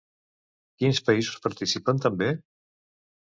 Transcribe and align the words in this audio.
Quins 0.81 1.01
països 1.09 1.37
participaran 1.43 2.01
també? 2.07 2.31